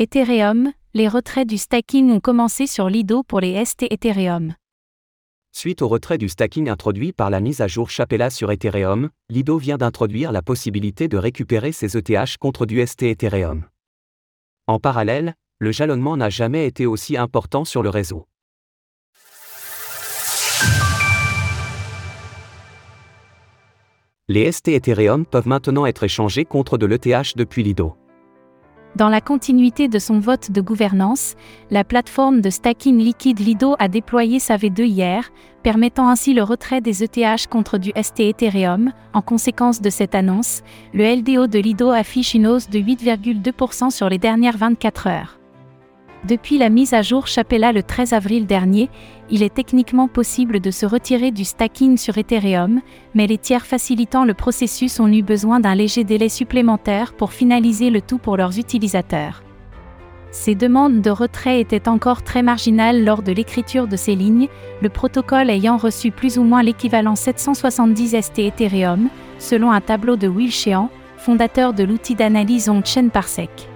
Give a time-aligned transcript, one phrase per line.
[0.00, 4.54] Ethereum, les retraits du stacking ont commencé sur Lido pour les ST Ethereum.
[5.50, 9.58] Suite au retrait du stacking introduit par la mise à jour Chapella sur Ethereum, Lido
[9.58, 13.64] vient d'introduire la possibilité de récupérer ses ETH contre du ST Ethereum.
[14.68, 18.28] En parallèle, le jalonnement n'a jamais été aussi important sur le réseau.
[24.28, 27.96] Les ST Ethereum peuvent maintenant être échangés contre de l'ETH depuis Lido.
[28.98, 31.36] Dans la continuité de son vote de gouvernance,
[31.70, 35.30] la plateforme de stacking liquide Lido a déployé sa V2 hier,
[35.62, 38.92] permettant ainsi le retrait des ETH contre du ST Ethereum.
[39.12, 44.08] En conséquence de cette annonce, le LDO de Lido affiche une hausse de 8,2% sur
[44.08, 45.37] les dernières 24 heures.
[46.24, 48.90] Depuis la mise à jour Chapella le 13 avril dernier,
[49.30, 52.80] il est techniquement possible de se retirer du stacking sur Ethereum,
[53.14, 57.90] mais les tiers facilitant le processus ont eu besoin d'un léger délai supplémentaire pour finaliser
[57.90, 59.42] le tout pour leurs utilisateurs.
[60.32, 64.48] Ces demandes de retrait étaient encore très marginales lors de l'écriture de ces lignes,
[64.82, 70.26] le protocole ayant reçu plus ou moins l'équivalent 770 ST Ethereum, selon un tableau de
[70.26, 73.68] Will Sheehan, fondateur de l'outil d'analyse on-chain Parsec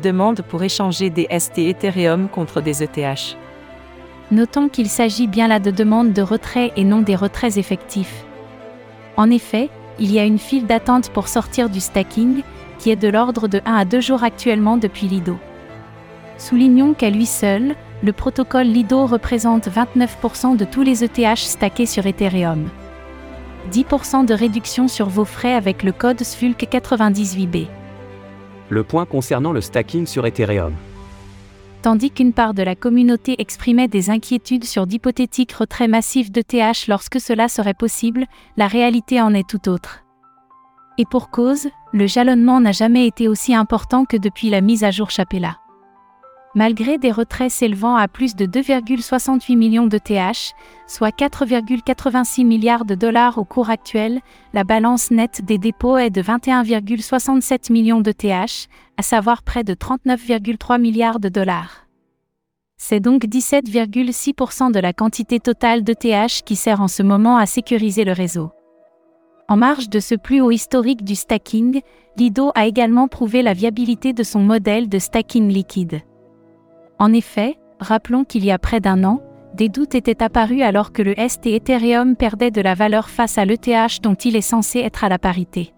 [0.00, 3.36] demande pour échanger des ST Ethereum contre des ETH.
[4.30, 8.24] Notons qu'il s'agit bien là de demandes de retrait et non des retraits effectifs.
[9.16, 12.42] En effet, il y a une file d'attente pour sortir du stacking,
[12.78, 15.36] qui est de l'ordre de 1 à 2 jours actuellement depuis Lido.
[16.38, 22.06] Soulignons qu'à lui seul, le protocole Lido représente 29% de tous les ETH stackés sur
[22.06, 22.68] Ethereum.
[23.70, 27.66] 10% de réduction sur vos frais avec le code SFULK98B
[28.70, 30.72] le point concernant le stacking sur Ethereum.
[31.82, 36.88] Tandis qu'une part de la communauté exprimait des inquiétudes sur d'hypothétiques retraits massifs de TH
[36.88, 38.26] lorsque cela serait possible,
[38.56, 40.04] la réalité en est tout autre.
[40.98, 44.90] Et pour cause, le jalonnement n'a jamais été aussi important que depuis la mise à
[44.90, 45.59] jour Chapella.
[46.56, 50.52] Malgré des retraits s'élevant à plus de 2,68 millions de TH,
[50.88, 54.20] soit 4,86 milliards de dollars au cours actuel,
[54.52, 58.66] la balance nette des dépôts est de 21,67 millions de TH,
[58.96, 61.86] à savoir près de 39,3 milliards de dollars.
[62.76, 67.46] C'est donc 17,6% de la quantité totale de TH qui sert en ce moment à
[67.46, 68.50] sécuriser le réseau.
[69.48, 71.80] En marge de ce plus haut historique du stacking,
[72.16, 76.00] Lido a également prouvé la viabilité de son modèle de stacking liquide.
[77.00, 79.22] En effet, rappelons qu'il y a près d'un an,
[79.54, 83.46] des doutes étaient apparus alors que le ST Ethereum perdait de la valeur face à
[83.46, 85.72] l'ETH dont il est censé être à la parité.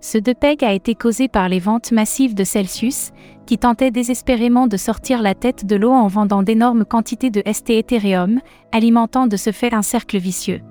[0.00, 3.12] Ce depeg a été causé par les ventes massives de Celsius,
[3.46, 7.70] qui tentait désespérément de sortir la tête de l'eau en vendant d'énormes quantités de ST
[7.70, 8.40] Ethereum,
[8.72, 10.62] alimentant de ce fait un cercle vicieux.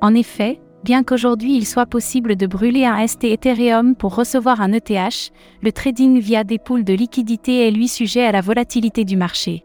[0.00, 4.72] En effet, Bien qu'aujourd'hui il soit possible de brûler un ST Ethereum pour recevoir un
[4.72, 9.16] ETH, le trading via des pools de liquidité est lui sujet à la volatilité du
[9.16, 9.64] marché.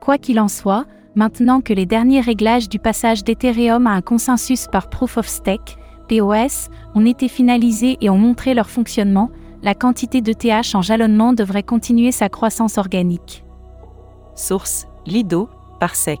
[0.00, 4.66] Quoi qu'il en soit, maintenant que les derniers réglages du passage d'Ethereum à un consensus
[4.66, 5.76] par Proof of Stake,
[6.08, 9.30] POS, ont été finalisés et ont montré leur fonctionnement,
[9.62, 13.44] la quantité d'ETH en jalonnement devrait continuer sa croissance organique.
[14.34, 15.48] Source Lido,
[15.80, 16.20] Parsec.